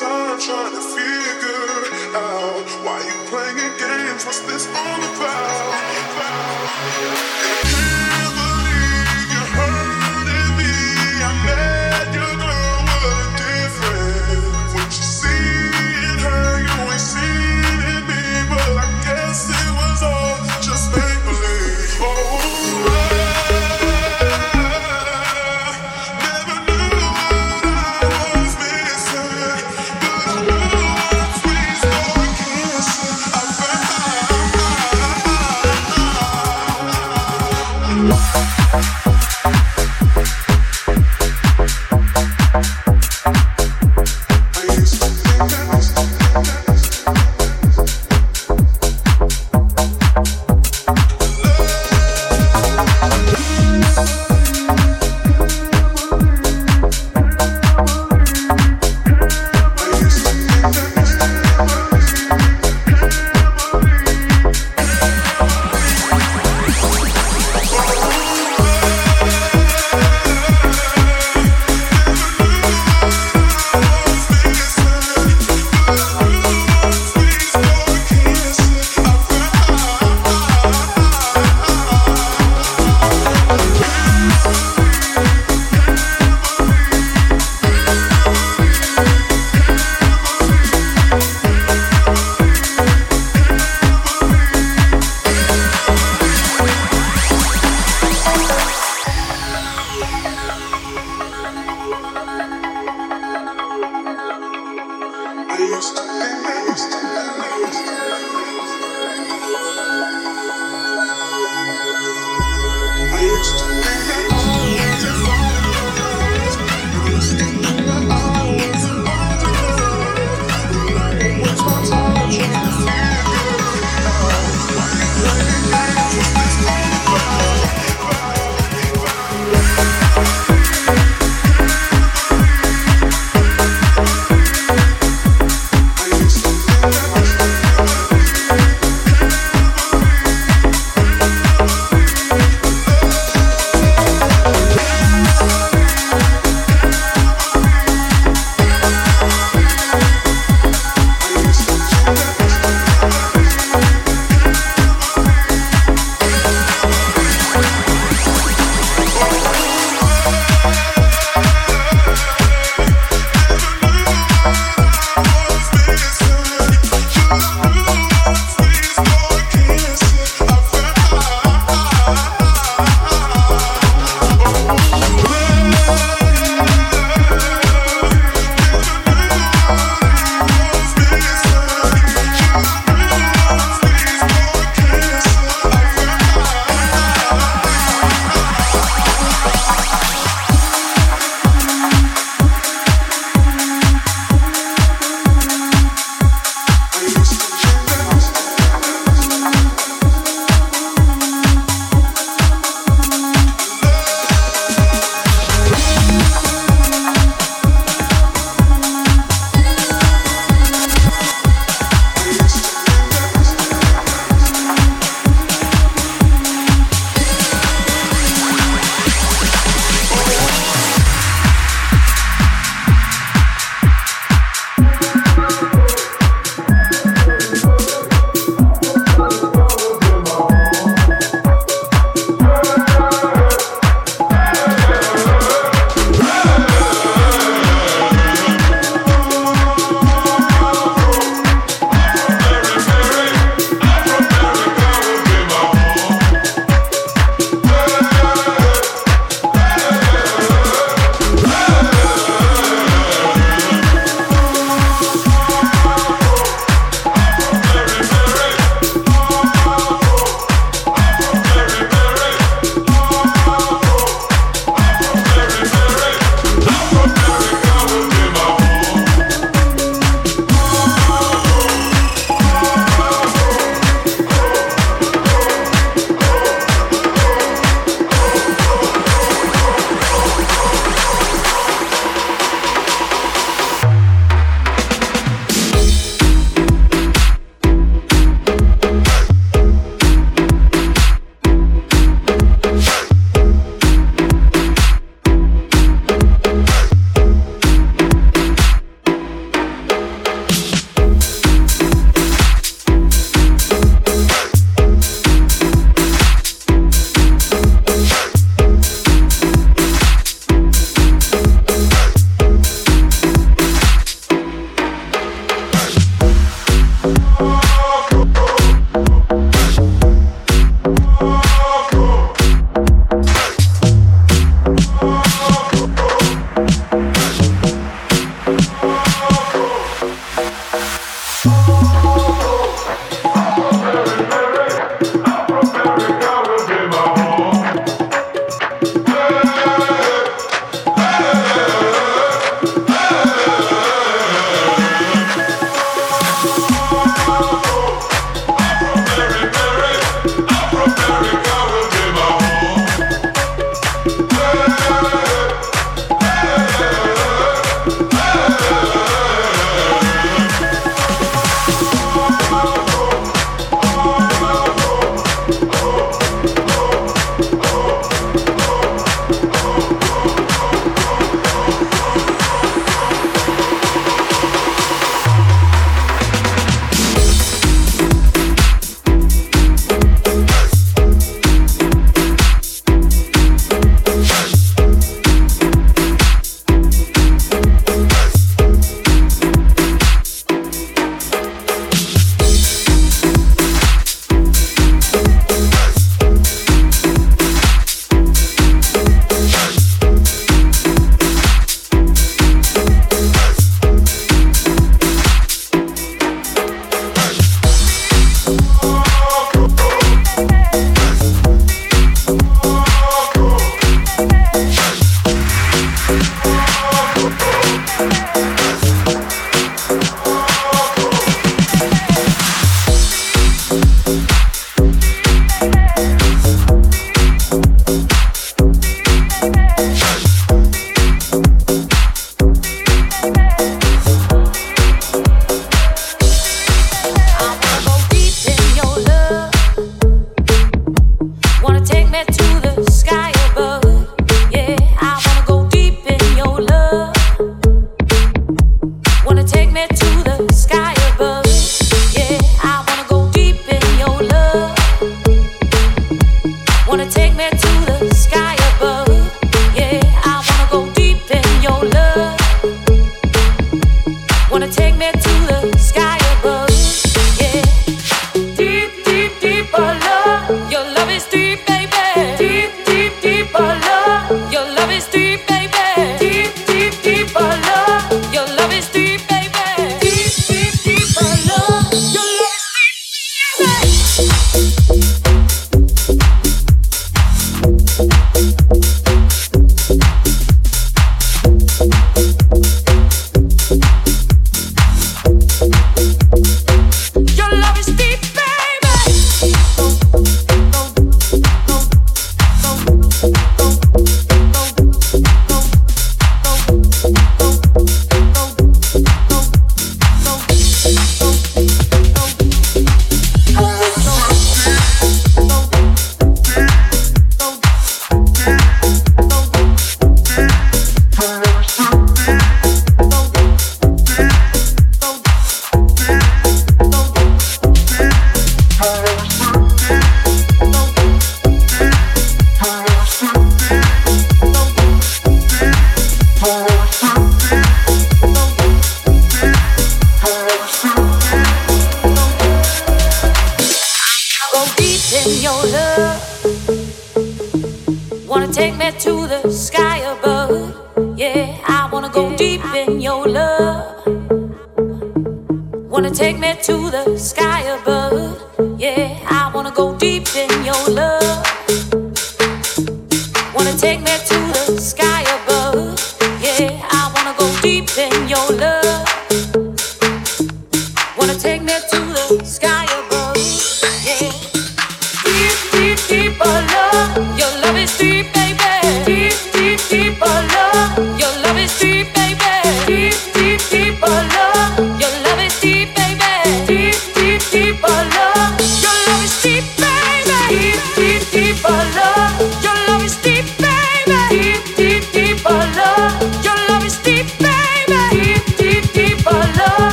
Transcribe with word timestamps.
time 0.00 0.40
trying 0.40 0.72
to 0.72 0.80
figure 0.80 2.16
out 2.16 2.64
why 2.84 3.04
you 3.04 3.28
playing 3.28 3.76
games. 3.76 4.24
What's 4.24 4.40
this 4.40 4.66
all 4.68 4.96
about? 4.96 5.09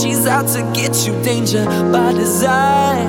She's 0.00 0.26
out 0.26 0.48
to 0.54 0.62
get 0.72 1.06
you, 1.06 1.12
danger 1.22 1.64
by 1.92 2.12
design. 2.12 3.08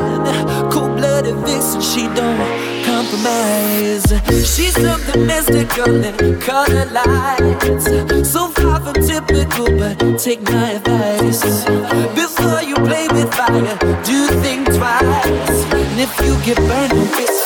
Cold 0.71 0.97
blooded 0.97 1.35
vixen, 1.45 1.81
she 1.81 2.03
don't 2.13 2.83
compromise. 2.83 4.05
She's 4.53 4.75
something 4.75 5.25
mystical 5.25 6.03
in 6.03 6.39
color 6.41 6.85
lights. 6.91 7.85
So 8.29 8.49
far 8.49 8.81
from 8.81 8.95
typical, 8.95 9.67
but 9.79 10.19
take 10.19 10.41
my 10.43 10.71
advice. 10.71 11.41
Before 12.15 12.61
you 12.61 12.75
play 12.75 13.07
with 13.09 13.33
fire, 13.33 13.77
do 14.03 14.27
think 14.43 14.67
twice. 14.67 15.59
And 15.73 15.99
if 15.99 16.13
you 16.19 16.35
get 16.43 16.57
burned, 16.67 16.91
it's 16.93 17.42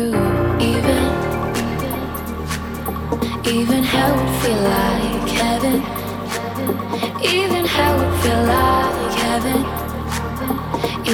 true. 0.00 0.14
Even, 0.72 1.02
even 3.56 3.82
hell 3.82 4.12
would 4.16 4.34
feel 4.42 4.62
like 4.74 5.28
heaven. 5.42 5.76
Even 7.36 7.64
hell 7.66 7.94
would 7.98 8.14
feel 8.22 8.42
like 8.56 9.14
heaven. 9.24 9.60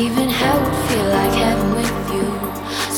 Even 0.03 0.29
hell 0.29 0.59
would 0.63 0.79
feel 0.89 1.09
like 1.19 1.35
heaven 1.45 1.69
with 1.79 1.93
you. 2.15 2.27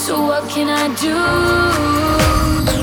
So 0.05 0.15
what 0.29 0.49
can 0.51 0.69
I 0.69 0.87
do? 1.07 2.78